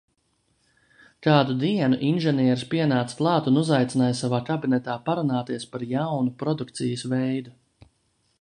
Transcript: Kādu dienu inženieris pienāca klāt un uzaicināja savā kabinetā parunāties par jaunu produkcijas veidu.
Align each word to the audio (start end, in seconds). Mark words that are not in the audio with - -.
Kādu 1.25 1.57
dienu 1.63 1.99
inženieris 2.07 2.63
pienāca 2.71 3.17
klāt 3.19 3.51
un 3.51 3.61
uzaicināja 3.63 4.17
savā 4.23 4.41
kabinetā 4.51 4.97
parunāties 5.11 5.71
par 5.75 5.89
jaunu 5.95 6.37
produkcijas 6.45 7.07
veidu. 7.15 7.59